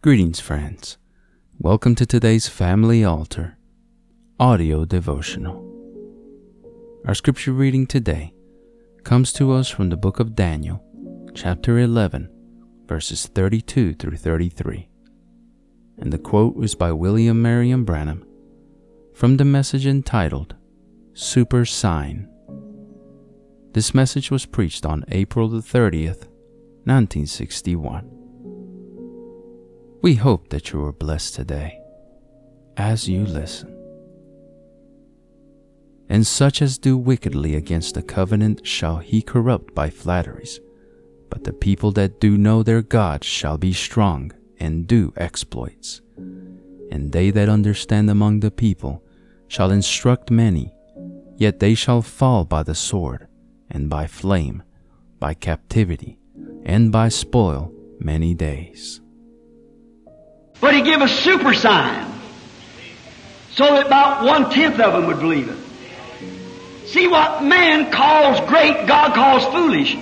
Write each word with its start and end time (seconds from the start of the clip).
Greetings, 0.00 0.38
friends. 0.38 0.96
Welcome 1.58 1.96
to 1.96 2.06
today's 2.06 2.46
Family 2.46 3.02
Altar 3.02 3.58
audio 4.38 4.84
devotional. 4.84 5.56
Our 7.04 7.16
scripture 7.16 7.50
reading 7.50 7.84
today 7.84 8.32
comes 9.02 9.32
to 9.32 9.50
us 9.50 9.68
from 9.68 9.88
the 9.88 9.96
book 9.96 10.20
of 10.20 10.36
Daniel, 10.36 10.80
chapter 11.34 11.80
11, 11.80 12.30
verses 12.86 13.26
32 13.26 13.94
through 13.94 14.18
33. 14.18 14.88
And 15.98 16.12
the 16.12 16.18
quote 16.18 16.62
is 16.62 16.76
by 16.76 16.92
William 16.92 17.42
Marrion 17.42 17.84
Branham 17.84 18.24
from 19.14 19.36
the 19.36 19.44
message 19.44 19.84
entitled 19.84 20.54
Super 21.12 21.64
Sign. 21.64 22.30
This 23.72 23.92
message 23.94 24.30
was 24.30 24.46
preached 24.46 24.86
on 24.86 25.04
April 25.08 25.48
the 25.48 25.58
30th, 25.58 26.28
1961. 26.84 28.17
We 30.00 30.14
hope 30.14 30.50
that 30.50 30.70
you 30.70 30.84
are 30.84 30.92
blessed 30.92 31.34
today 31.34 31.80
as 32.76 33.08
you 33.08 33.26
listen. 33.26 33.74
And 36.08 36.24
such 36.24 36.62
as 36.62 36.78
do 36.78 36.96
wickedly 36.96 37.56
against 37.56 37.94
the 37.96 38.02
covenant 38.02 38.64
shall 38.64 38.98
he 38.98 39.20
corrupt 39.20 39.74
by 39.74 39.90
flatteries. 39.90 40.60
But 41.30 41.42
the 41.42 41.52
people 41.52 41.90
that 41.92 42.20
do 42.20 42.38
know 42.38 42.62
their 42.62 42.80
God 42.80 43.24
shall 43.24 43.58
be 43.58 43.72
strong 43.72 44.30
and 44.60 44.86
do 44.86 45.12
exploits. 45.16 46.00
And 46.16 47.10
they 47.10 47.30
that 47.32 47.48
understand 47.48 48.08
among 48.08 48.38
the 48.38 48.52
people 48.52 49.02
shall 49.48 49.72
instruct 49.72 50.30
many, 50.30 50.72
yet 51.36 51.58
they 51.58 51.74
shall 51.74 52.02
fall 52.02 52.44
by 52.44 52.62
the 52.62 52.74
sword, 52.74 53.26
and 53.68 53.90
by 53.90 54.06
flame, 54.06 54.62
by 55.18 55.34
captivity, 55.34 56.20
and 56.64 56.92
by 56.92 57.08
spoil 57.08 57.72
many 57.98 58.32
days. 58.32 59.00
But 60.60 60.74
he 60.74 60.82
gave 60.82 61.00
a 61.00 61.08
super 61.08 61.54
sign 61.54 62.06
so 63.52 63.64
that 63.64 63.86
about 63.86 64.24
one 64.24 64.50
tenth 64.50 64.78
of 64.80 64.92
them 64.92 65.06
would 65.06 65.20
believe 65.20 65.48
it. 65.48 66.88
See 66.88 67.06
what 67.06 67.42
man 67.44 67.90
calls 67.92 68.40
great, 68.48 68.86
God 68.86 69.14
calls 69.14 69.44
foolish. 69.52 69.94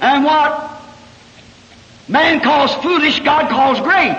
And 0.00 0.24
what 0.24 0.82
man 2.08 2.40
calls 2.40 2.74
foolish, 2.76 3.20
God 3.20 3.48
calls 3.50 3.80
great. 3.80 4.16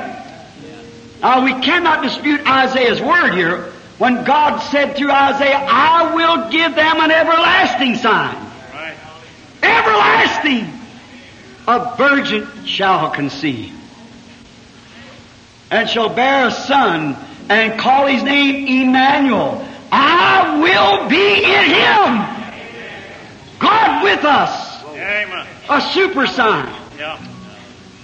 Now 1.21 1.43
we 1.43 1.53
cannot 1.61 2.03
dispute 2.03 2.47
Isaiah's 2.47 3.01
word 3.01 3.33
here 3.33 3.71
when 3.97 4.23
God 4.23 4.59
said 4.71 4.95
through 4.95 5.11
Isaiah, 5.11 5.57
I 5.57 6.15
will 6.15 6.49
give 6.49 6.73
them 6.75 6.99
an 7.01 7.11
everlasting 7.11 7.97
sign. 7.97 8.37
Everlasting! 9.61 10.79
A 11.67 11.95
virgin 11.97 12.65
shall 12.65 13.11
conceive 13.11 13.80
and 15.71 15.89
shall 15.89 16.09
bear 16.09 16.47
a 16.47 16.51
son 16.51 17.15
and 17.49 17.79
call 17.79 18.05
his 18.05 18.21
name 18.21 18.87
Emmanuel. 18.89 19.65
I 19.91 20.59
will 20.61 21.09
be 21.09 21.43
in 21.43 21.65
him. 21.65 23.57
God 23.59 24.03
with 24.03 24.23
us. 24.25 24.83
Amen. 24.85 25.47
A 25.69 25.81
super 25.93 26.27
sign. 26.27 26.73
Yeah. 26.97 27.19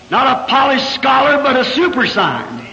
Not 0.10 0.28
a 0.28 0.48
polished 0.48 0.94
scholar, 0.94 1.44
but 1.44 1.58
a 1.58 1.66
super 1.66 2.08
sign. 2.08 2.66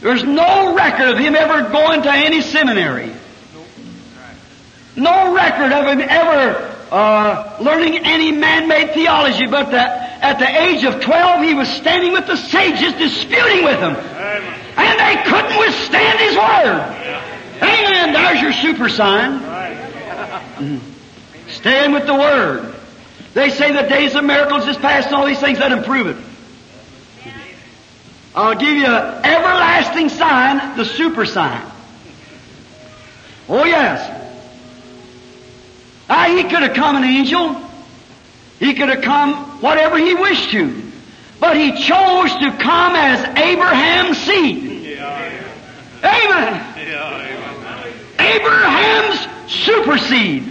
There's 0.00 0.24
no 0.24 0.74
record 0.74 1.10
of 1.10 1.18
him 1.18 1.34
ever 1.34 1.68
going 1.70 2.02
to 2.02 2.10
any 2.10 2.40
seminary. 2.40 3.12
No 4.96 5.34
record 5.34 5.72
of 5.72 5.86
him 5.86 6.00
ever 6.00 6.76
uh, 6.90 7.58
learning 7.60 7.98
any 7.98 8.32
man-made 8.32 8.94
theology, 8.94 9.46
but 9.46 9.70
that 9.72 10.09
at 10.20 10.38
the 10.38 10.62
age 10.62 10.84
of 10.84 11.00
12 11.00 11.44
he 11.44 11.54
was 11.54 11.68
standing 11.68 12.12
with 12.12 12.26
the 12.26 12.36
sages 12.36 12.92
disputing 12.94 13.64
with 13.64 13.80
them. 13.80 13.96
And 13.96 14.98
they 15.00 15.22
couldn't 15.30 15.58
withstand 15.58 16.18
his 16.18 16.36
word. 16.36 17.20
Amen. 17.62 18.12
There's 18.12 18.40
your 18.40 18.52
super 18.52 18.88
sign. 18.88 19.40
Stand 21.48 21.92
with 21.92 22.06
the 22.06 22.14
word. 22.14 22.74
They 23.34 23.50
say 23.50 23.72
the 23.72 23.88
days 23.88 24.14
of 24.14 24.24
miracles 24.24 24.66
is 24.66 24.76
past 24.76 25.06
and 25.06 25.16
all 25.16 25.26
these 25.26 25.40
things. 25.40 25.58
Let 25.58 25.70
them 25.70 25.84
prove 25.84 26.06
it. 26.06 26.16
I'll 28.34 28.54
give 28.54 28.76
you 28.76 28.86
an 28.86 29.24
everlasting 29.24 30.08
sign, 30.08 30.76
the 30.76 30.84
super 30.84 31.26
sign. 31.26 31.66
Oh 33.48 33.64
yes. 33.64 34.18
Ah, 36.08 36.26
he 36.28 36.42
could 36.42 36.62
have 36.62 36.74
come 36.74 36.96
an 36.96 37.04
angel. 37.04 37.69
He 38.60 38.74
could 38.74 38.90
have 38.90 39.02
come 39.02 39.34
whatever 39.62 39.96
he 39.96 40.14
wished 40.14 40.50
to. 40.50 40.82
But 41.40 41.56
he 41.56 41.72
chose 41.82 42.30
to 42.36 42.56
come 42.58 42.94
as 42.94 43.24
Abraham's 43.38 44.18
seed. 44.18 44.98
Amen. 46.04 46.66
Abraham's 48.18 49.50
super 49.50 49.96
seed. 49.96 50.44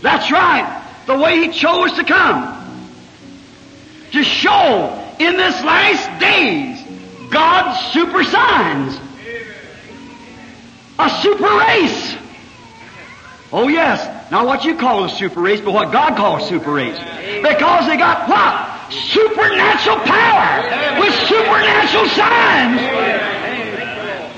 That's 0.00 0.30
right. 0.32 0.82
The 1.06 1.18
way 1.18 1.36
he 1.36 1.52
chose 1.52 1.92
to 1.92 2.04
come. 2.04 2.56
To 4.12 4.24
show 4.24 5.14
in 5.18 5.36
this 5.36 5.62
last 5.62 6.18
days 6.18 6.82
God's 7.30 7.92
super 7.92 8.24
signs. 8.24 8.98
A 10.98 11.10
super 11.22 11.58
race. 11.58 12.16
Oh 13.52 13.68
yes. 13.68 14.19
Not 14.30 14.46
what 14.46 14.64
you 14.64 14.76
call 14.76 15.04
a 15.04 15.08
super 15.08 15.40
race, 15.40 15.60
but 15.60 15.74
what 15.74 15.90
God 15.90 16.16
calls 16.16 16.48
super 16.48 16.72
race. 16.72 16.96
Because 17.42 17.86
they 17.86 17.96
got 17.96 18.28
what? 18.28 18.92
Supernatural 18.92 19.98
power 20.06 21.00
with 21.00 21.14
supernatural 21.26 22.08
signs. 22.14 22.80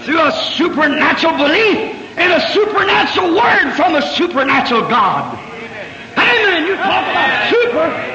Through 0.04 0.22
a 0.22 0.32
supernatural 0.56 1.36
belief 1.36 2.02
in 2.16 2.30
a 2.30 2.40
supernatural 2.52 3.34
word 3.34 3.72
from 3.74 3.94
a 3.94 4.02
supernatural 4.16 4.82
God. 4.82 5.38
Amen. 6.16 6.66
You 6.66 6.76
talk 6.76 7.04
about 7.08 7.50
super. 7.50 8.12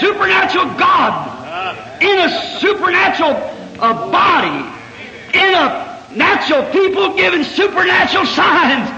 Supernatural 0.00 0.66
God 0.76 2.02
in 2.02 2.18
a 2.18 2.58
supernatural 2.58 3.32
uh, 3.78 4.10
body 4.10 4.68
in 5.32 5.54
a 5.54 5.83
natural 6.16 6.64
people 6.70 7.14
giving 7.14 7.44
supernatural 7.44 8.26
signs. 8.26 8.88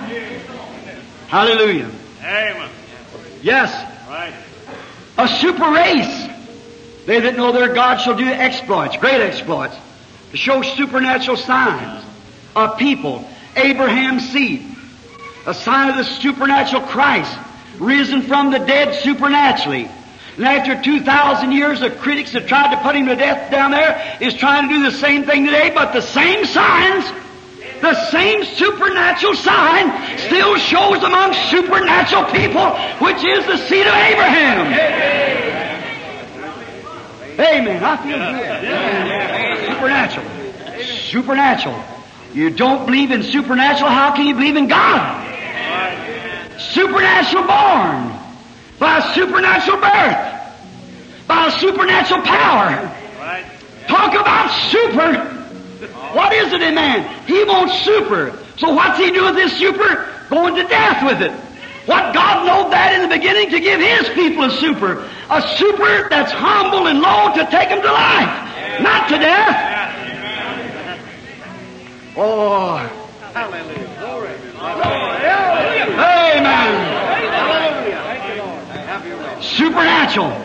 Hallelujah. 1.28 1.91
Amen. 2.22 2.69
Yes, 3.43 3.72
Right. 4.09 4.32
a 5.19 5.28
super 5.28 5.71
race. 5.71 6.28
They 7.06 7.21
that 7.21 7.37
know 7.37 7.53
their 7.53 7.72
God 7.72 8.00
shall 8.00 8.16
do 8.16 8.26
exploits, 8.26 8.97
great 8.97 9.21
exploits, 9.21 9.76
to 10.32 10.37
show 10.37 10.62
supernatural 10.62 11.37
signs. 11.37 12.05
A 12.56 12.71
people, 12.76 13.28
Abraham's 13.55 14.28
seed, 14.31 14.65
a 15.47 15.55
sign 15.55 15.91
of 15.91 15.97
the 15.97 16.05
supernatural 16.05 16.82
Christ, 16.82 17.37
risen 17.78 18.22
from 18.22 18.50
the 18.50 18.59
dead 18.59 18.94
supernaturally. 19.03 19.88
And 20.36 20.44
after 20.44 20.80
2,000 20.80 21.52
years, 21.52 21.80
the 21.80 21.91
critics 21.91 22.32
that 22.32 22.47
tried 22.47 22.74
to 22.74 22.82
put 22.82 22.94
him 22.94 23.06
to 23.06 23.16
death 23.16 23.50
down 23.50 23.70
there 23.70 24.19
is 24.20 24.34
trying 24.34 24.69
to 24.69 24.74
do 24.74 24.82
the 24.82 24.91
same 24.91 25.24
thing 25.24 25.47
today, 25.47 25.72
but 25.74 25.92
the 25.94 26.02
same 26.02 26.44
signs, 26.44 27.04
the 27.80 27.94
same 28.10 28.44
supernatural 28.44 29.34
sign 29.34 30.19
still 30.19 30.56
shows 30.56 31.02
among 31.02 31.32
supernatural 31.48 32.25
people, 32.25 32.69
which 33.00 33.25
is 33.25 33.46
the 33.46 33.56
seed 33.56 33.86
of 33.86 33.94
Abraham. 33.94 34.66
Amen. 37.38 37.82
I 37.82 37.96
feel 37.96 38.19
good. 39.58 39.72
Supernatural. 39.72 40.26
Supernatural. 40.84 41.84
You 42.34 42.50
don't 42.50 42.84
believe 42.84 43.10
in 43.10 43.22
supernatural, 43.22 43.91
how 43.91 44.14
can 44.14 44.26
you 44.26 44.34
believe 44.34 44.56
in 44.56 44.69
God? 44.69 45.22
Supernatural 46.58 47.46
born. 47.46 48.16
By 48.78 48.99
a 48.99 49.14
supernatural 49.14 49.78
birth. 49.78 51.26
By 51.26 51.46
a 51.46 51.50
supernatural 51.58 52.23
power. 52.23 52.93
Right. 53.19 53.44
Talk 53.88 54.14
about 54.14 54.50
super. 54.70 55.32
What 56.14 56.32
is 56.32 56.52
it 56.52 56.62
in 56.62 56.75
man? 56.75 57.25
He 57.26 57.44
wants 57.44 57.82
super. 57.82 58.38
So 58.56 58.73
what's 58.73 58.99
he 58.99 59.11
do 59.11 59.25
with 59.25 59.34
this 59.34 59.56
super? 59.58 60.12
Going 60.31 60.55
to 60.56 60.64
death 60.64 61.05
with 61.05 61.23
it. 61.23 61.32
What 61.87 62.12
God 62.12 62.46
knowed 62.46 62.73
that 62.73 62.94
in 62.94 63.08
the 63.08 63.17
beginning 63.17 63.50
to 63.50 63.61
give 63.61 63.81
His 63.81 64.08
people 64.11 64.44
a 64.44 64.50
super. 64.50 65.08
A 65.31 65.40
super 65.56 66.08
that's 66.08 66.32
humble 66.32 66.88
and 66.88 67.00
low 67.00 67.32
to 67.34 67.49
take 67.50 67.69
them 67.69 67.81
to 67.81 67.93
life. 67.93 68.82
Not 68.82 69.08
to 69.08 69.19
death. 69.19 69.96
Oh. 72.17 73.06
Amen. 73.37 73.95
Supernatural. 79.41 80.44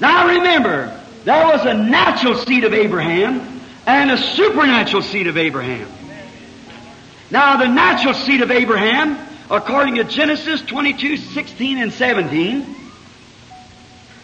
Now 0.00 0.28
remember, 0.28 1.00
there 1.24 1.46
was 1.46 1.64
a 1.64 1.74
natural 1.74 2.36
seed 2.36 2.64
of 2.64 2.74
Abraham 2.74 3.60
and 3.86 4.10
a 4.10 4.18
supernatural 4.18 5.02
seed 5.02 5.26
of 5.26 5.36
Abraham. 5.36 5.88
Now 7.30 7.56
the 7.56 7.68
natural 7.68 8.14
seed 8.14 8.42
of 8.42 8.50
Abraham 8.50 9.18
according 9.50 9.96
to 9.96 10.04
Genesis 10.04 10.62
22, 10.62 11.16
16 11.16 11.78
and 11.78 11.92
17, 11.92 12.76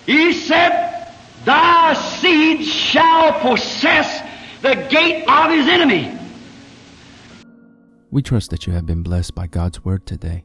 He 0.07 0.33
said, 0.33 1.07
Thy 1.45 1.95
seed 1.95 2.65
shall 2.65 3.41
possess 3.41 4.23
the 4.63 4.75
gate 4.75 5.25
of 5.27 5.51
his 5.51 5.67
enemy. 5.69 6.17
We 8.11 8.23
trust 8.23 8.51
that 8.51 8.67
you 8.67 8.73
have 8.73 8.87
been 8.87 9.03
blessed 9.03 9.35
by 9.35 9.47
God's 9.47 9.85
Word 9.85 10.05
today. 10.05 10.45